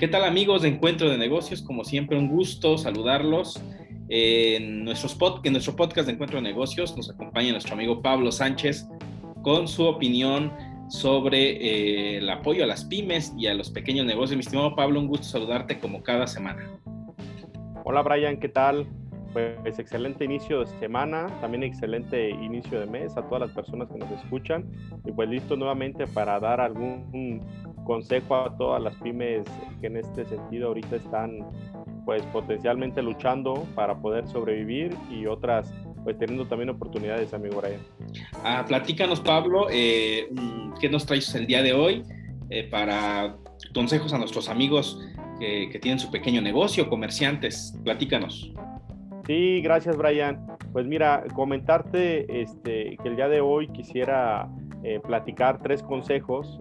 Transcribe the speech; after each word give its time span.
¿Qué 0.00 0.08
tal 0.08 0.24
amigos 0.24 0.62
de 0.62 0.68
Encuentro 0.68 1.10
de 1.10 1.18
Negocios? 1.18 1.60
Como 1.60 1.84
siempre, 1.84 2.16
un 2.16 2.28
gusto 2.28 2.78
saludarlos. 2.78 3.62
En, 4.08 4.82
nuestros 4.82 5.14
en 5.44 5.52
nuestro 5.52 5.76
podcast 5.76 6.06
de 6.06 6.14
Encuentro 6.14 6.38
de 6.38 6.42
Negocios 6.42 6.96
nos 6.96 7.10
acompaña 7.10 7.52
nuestro 7.52 7.74
amigo 7.74 8.00
Pablo 8.00 8.32
Sánchez 8.32 8.88
con 9.42 9.68
su 9.68 9.84
opinión 9.84 10.54
sobre 10.88 11.50
eh, 11.50 12.16
el 12.16 12.30
apoyo 12.30 12.64
a 12.64 12.66
las 12.66 12.86
pymes 12.86 13.34
y 13.36 13.48
a 13.48 13.52
los 13.52 13.68
pequeños 13.68 14.06
negocios. 14.06 14.38
Mi 14.38 14.40
estimado 14.40 14.74
Pablo, 14.74 15.00
un 15.00 15.06
gusto 15.06 15.26
saludarte 15.26 15.78
como 15.78 16.02
cada 16.02 16.26
semana. 16.26 16.66
Hola 17.84 18.00
Brian, 18.00 18.40
¿qué 18.40 18.48
tal? 18.48 18.86
Pues 19.34 19.78
excelente 19.78 20.24
inicio 20.24 20.60
de 20.60 20.66
semana, 20.80 21.26
también 21.42 21.62
excelente 21.62 22.30
inicio 22.30 22.80
de 22.80 22.86
mes 22.86 23.18
a 23.18 23.28
todas 23.28 23.42
las 23.42 23.50
personas 23.50 23.90
que 23.90 23.98
nos 23.98 24.10
escuchan 24.12 24.64
y 25.04 25.12
pues 25.12 25.28
listo 25.28 25.56
nuevamente 25.56 26.06
para 26.06 26.40
dar 26.40 26.58
algún 26.58 27.42
consejo 27.90 28.36
a 28.36 28.56
todas 28.56 28.80
las 28.80 28.94
pymes 29.02 29.44
que 29.80 29.88
en 29.88 29.96
este 29.96 30.24
sentido 30.24 30.68
ahorita 30.68 30.94
están 30.94 31.40
pues 32.04 32.22
potencialmente 32.26 33.02
luchando 33.02 33.66
para 33.74 33.98
poder 33.98 34.28
sobrevivir 34.28 34.96
y 35.10 35.26
otras 35.26 35.74
pues 36.04 36.16
teniendo 36.16 36.46
también 36.46 36.70
oportunidades, 36.70 37.34
amigo 37.34 37.60
Brian. 37.60 37.80
Ah, 38.44 38.64
platícanos, 38.64 39.20
Pablo, 39.20 39.66
eh, 39.72 40.28
¿qué 40.80 40.88
nos 40.88 41.04
traes 41.04 41.34
el 41.34 41.48
día 41.48 41.64
de 41.64 41.72
hoy 41.72 42.04
eh, 42.48 42.68
para 42.70 43.34
consejos 43.74 44.12
a 44.12 44.18
nuestros 44.18 44.48
amigos 44.48 45.00
que, 45.40 45.68
que, 45.72 45.80
tienen 45.80 45.98
su 45.98 46.12
pequeño 46.12 46.40
negocio, 46.40 46.88
comerciantes? 46.88 47.76
Platícanos. 47.82 48.52
Sí, 49.26 49.60
gracias, 49.62 49.96
Brian. 49.96 50.46
Pues 50.72 50.86
mira, 50.86 51.24
comentarte 51.34 52.40
este, 52.40 52.96
que 53.02 53.08
el 53.08 53.16
día 53.16 53.28
de 53.28 53.40
hoy 53.40 53.66
quisiera 53.66 54.48
eh, 54.82 54.98
platicar 54.98 55.60
tres 55.60 55.82
consejos 55.82 56.58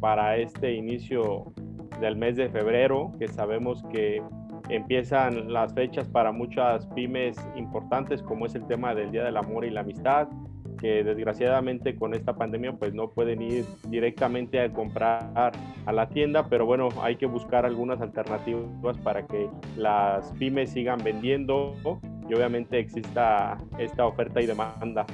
para 0.00 0.36
este 0.36 0.74
inicio 0.74 1.52
del 2.00 2.16
mes 2.16 2.36
de 2.36 2.48
febrero, 2.48 3.12
que 3.18 3.28
sabemos 3.28 3.82
que 3.92 4.22
empiezan 4.68 5.52
las 5.52 5.74
fechas 5.74 6.08
para 6.08 6.32
muchas 6.32 6.86
pymes 6.88 7.36
importantes, 7.56 8.22
como 8.22 8.46
es 8.46 8.54
el 8.54 8.66
tema 8.66 8.94
del 8.94 9.10
Día 9.10 9.24
del 9.24 9.36
Amor 9.36 9.64
y 9.64 9.70
la 9.70 9.80
Amistad, 9.80 10.28
que 10.78 11.04
desgraciadamente 11.04 11.94
con 11.94 12.14
esta 12.14 12.34
pandemia 12.34 12.72
pues 12.72 12.92
no 12.94 13.08
pueden 13.10 13.40
ir 13.42 13.64
directamente 13.88 14.60
a 14.60 14.72
comprar 14.72 15.30
a 15.86 15.92
la 15.92 16.08
tienda, 16.08 16.48
pero 16.48 16.66
bueno, 16.66 16.88
hay 17.00 17.16
que 17.16 17.26
buscar 17.26 17.64
algunas 17.64 18.00
alternativas 18.00 18.98
para 18.98 19.26
que 19.26 19.48
las 19.76 20.32
pymes 20.32 20.70
sigan 20.70 21.02
vendiendo 21.02 21.74
y 22.28 22.34
obviamente 22.34 22.78
exista 22.78 23.58
esta 23.78 24.06
oferta 24.06 24.40
y 24.40 24.46
demanda 24.46 25.06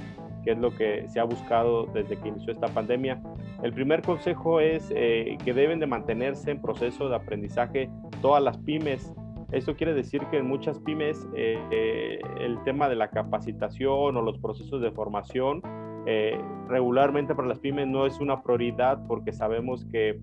que 0.44 0.52
es 0.52 0.58
lo 0.58 0.74
que 0.74 1.06
se 1.08 1.20
ha 1.20 1.24
buscado 1.24 1.86
desde 1.86 2.16
que 2.16 2.28
inició 2.28 2.52
esta 2.52 2.68
pandemia. 2.68 3.20
El 3.62 3.74
primer 3.74 4.00
consejo 4.02 4.60
es 4.60 4.90
eh, 4.94 5.36
que 5.44 5.52
deben 5.52 5.80
de 5.80 5.86
mantenerse 5.86 6.50
en 6.50 6.62
proceso 6.62 7.08
de 7.08 7.16
aprendizaje 7.16 7.90
todas 8.22 8.42
las 8.42 8.56
pymes. 8.58 9.12
Esto 9.52 9.76
quiere 9.76 9.92
decir 9.92 10.24
que 10.30 10.38
en 10.38 10.46
muchas 10.46 10.78
pymes 10.78 11.28
eh, 11.34 11.58
eh, 11.70 12.20
el 12.38 12.62
tema 12.62 12.88
de 12.88 12.96
la 12.96 13.10
capacitación 13.10 14.16
o 14.16 14.22
los 14.22 14.38
procesos 14.38 14.80
de 14.80 14.90
formación 14.90 15.62
regularmente 16.66 17.34
para 17.34 17.46
las 17.46 17.60
pymes 17.60 17.86
no 17.86 18.06
es 18.06 18.18
una 18.20 18.42
prioridad 18.42 18.98
porque 19.06 19.32
sabemos 19.32 19.84
que 19.92 20.18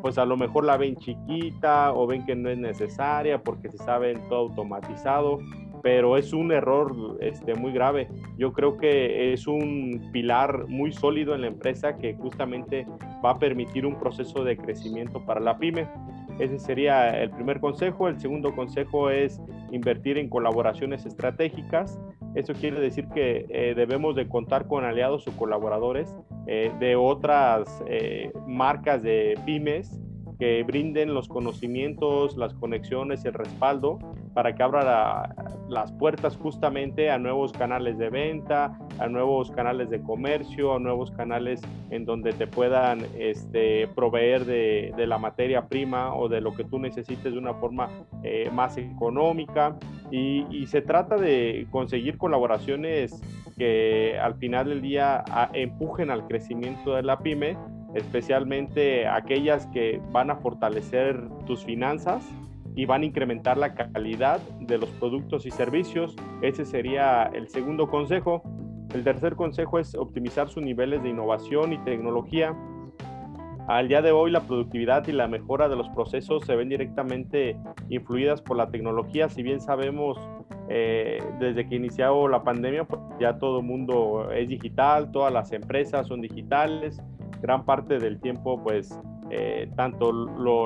pues 0.00 0.18
a 0.18 0.24
lo 0.24 0.36
mejor 0.36 0.64
la 0.64 0.78
ven 0.78 0.96
chiquita 0.96 1.92
o 1.92 2.06
ven 2.06 2.24
que 2.24 2.34
no 2.34 2.48
es 2.48 2.58
necesaria 2.58 3.40
porque 3.40 3.68
se 3.68 3.76
sabe 3.76 4.14
todo 4.28 4.48
automatizado 4.48 5.38
pero 5.82 6.16
es 6.16 6.32
un 6.32 6.52
error 6.52 7.18
este, 7.20 7.54
muy 7.54 7.72
grave. 7.72 8.08
Yo 8.38 8.52
creo 8.52 8.76
que 8.76 9.32
es 9.32 9.46
un 9.46 10.10
pilar 10.12 10.66
muy 10.68 10.92
sólido 10.92 11.34
en 11.34 11.42
la 11.42 11.46
empresa 11.48 11.96
que 11.96 12.14
justamente 12.14 12.86
va 13.24 13.30
a 13.30 13.38
permitir 13.38 13.86
un 13.86 13.98
proceso 13.98 14.44
de 14.44 14.56
crecimiento 14.56 15.24
para 15.24 15.40
la 15.40 15.58
pyme. 15.58 15.88
Ese 16.38 16.58
sería 16.58 17.22
el 17.22 17.30
primer 17.30 17.60
consejo. 17.60 18.08
El 18.08 18.20
segundo 18.20 18.54
consejo 18.54 19.10
es 19.10 19.40
invertir 19.72 20.18
en 20.18 20.28
colaboraciones 20.28 21.06
estratégicas. 21.06 21.98
Eso 22.34 22.52
quiere 22.52 22.78
decir 22.80 23.08
que 23.14 23.46
eh, 23.48 23.74
debemos 23.74 24.14
de 24.14 24.28
contar 24.28 24.66
con 24.66 24.84
aliados 24.84 25.26
o 25.26 25.32
colaboradores 25.32 26.14
eh, 26.46 26.70
de 26.78 26.94
otras 26.94 27.82
eh, 27.86 28.30
marcas 28.46 29.02
de 29.02 29.38
pymes 29.46 29.98
que 30.38 30.62
brinden 30.62 31.14
los 31.14 31.28
conocimientos, 31.28 32.36
las 32.36 32.54
conexiones, 32.54 33.24
el 33.24 33.34
respaldo 33.34 33.98
para 34.34 34.54
que 34.54 34.62
abra 34.62 35.34
las 35.68 35.92
puertas 35.92 36.36
justamente 36.36 37.10
a 37.10 37.16
nuevos 37.16 37.52
canales 37.52 37.96
de 37.96 38.10
venta, 38.10 38.78
a 38.98 39.06
nuevos 39.08 39.50
canales 39.50 39.88
de 39.88 40.02
comercio, 40.02 40.74
a 40.74 40.78
nuevos 40.78 41.10
canales 41.10 41.62
en 41.90 42.04
donde 42.04 42.34
te 42.34 42.46
puedan 42.46 43.00
este, 43.18 43.88
proveer 43.88 44.44
de, 44.44 44.92
la 45.06 45.16
materia 45.16 45.68
prima 45.68 46.14
o 46.14 46.28
de 46.28 46.42
lo 46.42 46.54
que 46.54 46.64
tú 46.64 46.78
necesites 46.78 47.32
de 47.32 47.38
una 47.38 47.54
forma 47.54 47.88
eh, 48.22 48.50
más 48.52 48.76
económica. 48.76 49.76
Y, 50.10 50.66
se 50.66 50.82
trata 50.82 51.16
de 51.16 51.66
conseguir 51.70 52.18
colaboraciones 52.18 53.22
que 53.56 54.18
al 54.20 54.34
final 54.34 54.68
del 54.68 54.82
día 54.82 55.24
empujen 55.52 56.10
al 56.10 56.26
crecimiento 56.26 56.94
de 56.94 57.02
la 57.02 57.20
pyme 57.20 57.56
especialmente 57.94 59.06
aquellas 59.06 59.66
que 59.68 60.00
van 60.12 60.30
a 60.30 60.36
fortalecer 60.36 61.28
tus 61.46 61.64
finanzas 61.64 62.26
y 62.74 62.84
van 62.84 63.02
a 63.02 63.06
incrementar 63.06 63.56
la 63.56 63.74
calidad 63.74 64.40
de 64.60 64.78
los 64.78 64.90
productos 64.90 65.46
y 65.46 65.50
servicios. 65.50 66.14
Ese 66.42 66.64
sería 66.64 67.24
el 67.34 67.48
segundo 67.48 67.88
consejo. 67.88 68.42
El 68.94 69.02
tercer 69.02 69.34
consejo 69.34 69.78
es 69.78 69.94
optimizar 69.94 70.48
sus 70.48 70.62
niveles 70.62 71.02
de 71.02 71.08
innovación 71.08 71.72
y 71.72 71.78
tecnología. 71.78 72.54
Al 73.66 73.88
día 73.88 74.00
de 74.00 74.12
hoy 74.12 74.30
la 74.30 74.42
productividad 74.42 75.08
y 75.08 75.12
la 75.12 75.26
mejora 75.26 75.68
de 75.68 75.74
los 75.74 75.88
procesos 75.88 76.44
se 76.44 76.54
ven 76.54 76.68
directamente 76.68 77.56
influidas 77.88 78.40
por 78.40 78.56
la 78.56 78.70
tecnología. 78.70 79.28
Si 79.28 79.42
bien 79.42 79.60
sabemos 79.60 80.18
eh, 80.68 81.22
desde 81.40 81.68
que 81.68 81.76
inició 81.76 82.28
la 82.28 82.44
pandemia, 82.44 82.84
pues 82.84 83.00
ya 83.18 83.38
todo 83.38 83.60
el 83.60 83.66
mundo 83.66 84.30
es 84.32 84.48
digital, 84.48 85.10
todas 85.10 85.32
las 85.32 85.50
empresas 85.52 86.06
son 86.06 86.20
digitales, 86.20 87.02
gran 87.40 87.64
parte 87.64 87.98
del 87.98 88.20
tiempo, 88.20 88.62
pues, 88.62 88.98
eh, 89.30 89.68
tanto 89.76 90.12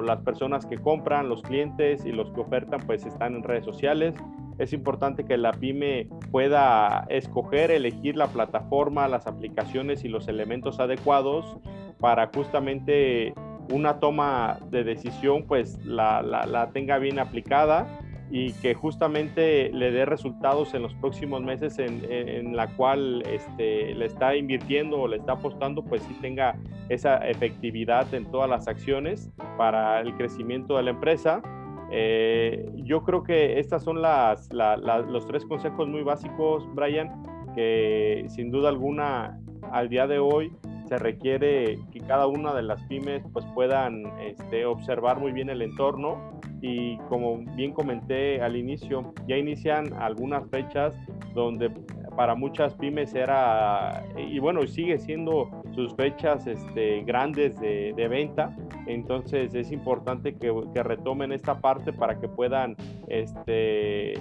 las 0.02 0.20
personas 0.20 0.66
que 0.66 0.78
compran, 0.78 1.28
los 1.28 1.42
clientes 1.42 2.04
y 2.04 2.12
los 2.12 2.30
que 2.32 2.40
ofertan, 2.40 2.80
pues, 2.86 3.06
están 3.06 3.36
en 3.36 3.42
redes 3.42 3.64
sociales. 3.64 4.14
Es 4.58 4.72
importante 4.72 5.24
que 5.24 5.38
la 5.38 5.52
pyme 5.52 6.08
pueda 6.30 7.06
escoger, 7.08 7.70
elegir 7.70 8.16
la 8.16 8.26
plataforma, 8.26 9.08
las 9.08 9.26
aplicaciones 9.26 10.04
y 10.04 10.08
los 10.08 10.28
elementos 10.28 10.80
adecuados 10.80 11.56
para 11.98 12.30
justamente 12.34 13.32
una 13.72 14.00
toma 14.00 14.58
de 14.70 14.84
decisión, 14.84 15.44
pues, 15.46 15.82
la, 15.84 16.22
la 16.22 16.70
tenga 16.72 16.98
bien 16.98 17.18
aplicada 17.18 17.86
y 18.30 18.52
que 18.54 18.74
justamente 18.74 19.70
le 19.72 19.90
dé 19.90 20.04
resultados 20.04 20.72
en 20.74 20.82
los 20.82 20.94
próximos 20.94 21.42
meses 21.42 21.78
en, 21.80 22.56
la 22.56 22.68
cual 22.76 23.22
este, 23.26 23.94
le 23.94 24.06
está 24.06 24.36
invirtiendo 24.36 25.00
o 25.00 25.08
le 25.08 25.16
está 25.16 25.32
apostando, 25.32 25.82
pues 25.82 26.02
sí 26.02 26.16
tenga 26.20 26.54
esa 26.88 27.16
efectividad 27.28 28.12
en 28.14 28.30
todas 28.30 28.48
las 28.48 28.68
acciones 28.68 29.30
para 29.58 30.00
el 30.00 30.14
crecimiento 30.14 30.76
de 30.76 30.84
la 30.84 30.90
empresa. 30.90 31.42
Eh, 31.90 32.70
yo 32.84 33.02
creo 33.02 33.24
que 33.24 33.58
estas 33.58 33.82
son 33.82 34.00
las, 34.00 34.48
los 34.52 35.26
tres 35.26 35.44
consejos 35.44 35.88
muy 35.88 36.02
básicos, 36.02 36.64
Brian, 36.74 37.24
que 37.56 38.26
sin 38.28 38.52
duda 38.52 38.68
alguna 38.68 39.40
al 39.72 39.88
día 39.88 40.06
de 40.06 40.20
hoy 40.20 40.52
se 40.88 40.98
requiere 40.98 41.78
que 41.92 42.00
cada 42.00 42.28
una 42.28 42.54
de 42.54 42.62
las 42.62 42.82
pymes 42.84 43.24
pues 43.32 43.44
puedan 43.54 44.04
este, 44.20 44.66
observar 44.66 45.18
muy 45.18 45.32
bien 45.32 45.50
el 45.50 45.62
entorno 45.62 46.39
y 46.60 46.98
como 47.08 47.38
bien 47.54 47.72
comenté 47.72 48.40
al 48.42 48.56
inicio, 48.56 49.12
ya 49.26 49.36
inician 49.36 49.92
algunas 49.94 50.48
fechas 50.50 50.94
donde 51.34 51.70
para 52.16 52.34
muchas 52.34 52.74
pymes 52.74 53.14
era, 53.14 54.04
y 54.16 54.38
bueno, 54.40 54.66
sigue 54.66 54.98
siendo 54.98 55.48
sus 55.74 55.94
fechas 55.94 56.46
este, 56.46 57.02
grandes 57.02 57.58
de, 57.60 58.08
venta, 58.08 58.54
entonces 58.86 59.54
es 59.54 59.70
importante 59.70 60.36
que, 60.36 60.52
retomen 60.82 61.32
esta 61.32 61.60
parte 61.60 61.92
para 61.92 62.18
que 62.18 62.28
puedan 62.28 62.76
este, 63.08 64.14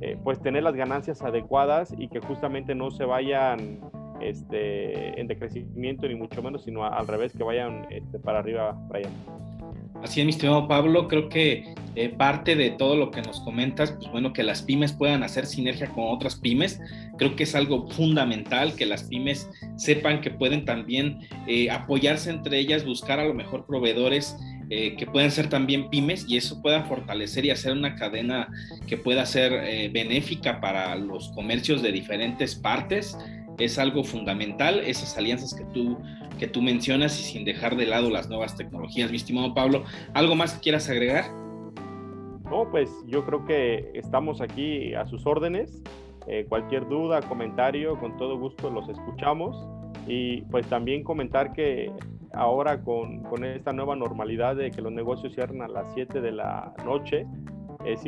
eh, 0.00 0.16
pues 0.24 0.40
tener 0.40 0.62
las 0.62 0.74
ganancias 0.74 1.22
adecuadas 1.22 1.94
y 1.96 2.08
que 2.08 2.20
justamente 2.20 2.74
no 2.74 2.90
se 2.90 3.04
vayan 3.04 3.80
este, 4.20 5.20
en 5.20 5.26
decrecimiento 5.26 6.08
ni 6.08 6.14
mucho 6.14 6.42
menos, 6.42 6.64
sino 6.64 6.84
al 6.84 7.06
revés, 7.06 7.32
que 7.36 7.44
vayan 7.44 7.86
este, 7.90 8.18
para 8.18 8.38
arriba, 8.38 8.76
Brian. 8.88 9.12
Así 10.04 10.20
es, 10.20 10.26
mi 10.26 10.32
estimado 10.32 10.68
Pablo, 10.68 11.08
creo 11.08 11.30
que 11.30 11.64
eh, 11.96 12.10
parte 12.10 12.56
de 12.56 12.72
todo 12.72 12.94
lo 12.94 13.10
que 13.10 13.22
nos 13.22 13.40
comentas, 13.40 13.92
pues 13.92 14.12
bueno, 14.12 14.34
que 14.34 14.42
las 14.42 14.60
pymes 14.60 14.92
puedan 14.92 15.22
hacer 15.22 15.46
sinergia 15.46 15.86
con 15.86 16.04
otras 16.08 16.36
pymes, 16.36 16.78
creo 17.16 17.34
que 17.36 17.44
es 17.44 17.54
algo 17.54 17.88
fundamental, 17.88 18.74
que 18.76 18.84
las 18.84 19.04
pymes 19.04 19.48
sepan 19.76 20.20
que 20.20 20.30
pueden 20.30 20.66
también 20.66 21.20
eh, 21.46 21.70
apoyarse 21.70 22.28
entre 22.28 22.58
ellas, 22.58 22.84
buscar 22.84 23.18
a 23.18 23.24
lo 23.24 23.32
mejor 23.32 23.64
proveedores 23.64 24.36
eh, 24.68 24.94
que 24.98 25.06
puedan 25.06 25.30
ser 25.30 25.48
también 25.48 25.88
pymes 25.88 26.26
y 26.28 26.36
eso 26.36 26.60
pueda 26.60 26.84
fortalecer 26.84 27.46
y 27.46 27.50
hacer 27.50 27.72
una 27.72 27.94
cadena 27.94 28.48
que 28.86 28.98
pueda 28.98 29.24
ser 29.24 29.90
benéfica 29.90 30.60
para 30.60 30.94
los 30.96 31.30
comercios 31.32 31.80
de 31.80 31.92
diferentes 31.92 32.54
partes 32.54 33.16
es 33.58 33.78
algo 33.78 34.04
fundamental, 34.04 34.80
esas 34.80 35.16
alianzas 35.16 35.54
que 35.54 35.64
tú 35.66 35.98
que 36.38 36.48
tú 36.48 36.62
mencionas 36.62 37.18
y 37.20 37.22
sin 37.22 37.44
dejar 37.44 37.76
de 37.76 37.86
lado 37.86 38.10
las 38.10 38.28
nuevas 38.28 38.56
tecnologías. 38.56 39.10
Mi 39.10 39.16
estimado 39.16 39.54
Pablo, 39.54 39.84
¿algo 40.14 40.34
más 40.34 40.54
que 40.54 40.60
quieras 40.60 40.88
agregar? 40.88 41.24
No, 42.44 42.68
pues 42.70 42.90
yo 43.06 43.24
creo 43.24 43.44
que 43.44 43.90
estamos 43.94 44.40
aquí 44.40 44.94
a 44.94 45.06
sus 45.06 45.26
órdenes. 45.26 45.82
Eh, 46.26 46.46
cualquier 46.48 46.88
duda, 46.88 47.20
comentario, 47.22 47.98
con 47.98 48.16
todo 48.16 48.38
gusto 48.38 48.70
los 48.70 48.88
escuchamos. 48.88 49.56
Y 50.06 50.42
pues 50.42 50.66
también 50.66 51.02
comentar 51.02 51.52
que 51.52 51.90
ahora 52.32 52.82
con, 52.82 53.22
con, 53.22 53.44
esta 53.44 53.72
nueva 53.72 53.96
normalidad 53.96 54.56
de 54.56 54.70
que 54.70 54.82
los 54.82 54.92
negocios 54.92 55.34
cierran 55.34 55.62
a 55.62 55.68
las 55.68 55.92
7 55.94 56.20
de 56.20 56.32
la 56.32 56.74
noche, 56.84 57.26
es 57.84 58.04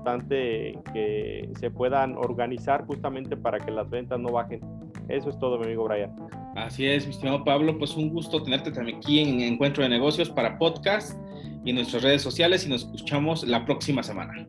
importante 0.00 0.78
que 0.92 1.50
se 1.58 1.70
puedan 1.70 2.16
organizar 2.16 2.86
justamente 2.86 3.36
para 3.36 3.58
que 3.58 3.70
las 3.70 3.88
ventas 3.90 4.18
no 4.18 4.32
bajen. 4.32 4.60
Eso 5.08 5.28
es 5.28 5.38
todo, 5.38 5.58
mi 5.58 5.66
amigo 5.66 5.84
Brian. 5.84 6.14
Así 6.56 6.86
es, 6.86 7.04
mi 7.06 7.12
estimado 7.12 7.44
Pablo, 7.44 7.78
pues 7.78 7.96
un 7.96 8.10
gusto 8.10 8.42
tenerte 8.42 8.72
también 8.72 8.98
aquí 8.98 9.20
en 9.20 9.40
Encuentro 9.40 9.82
de 9.82 9.88
Negocios 9.88 10.30
para 10.30 10.58
podcast 10.58 11.18
y 11.64 11.70
en 11.70 11.76
nuestras 11.76 12.02
redes 12.02 12.22
sociales 12.22 12.66
y 12.66 12.70
nos 12.70 12.84
escuchamos 12.84 13.44
la 13.44 13.64
próxima 13.64 14.02
semana. 14.02 14.46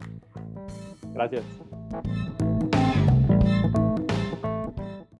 Gracias. 1.13 1.43